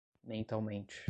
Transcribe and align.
mentalmente 0.23 0.99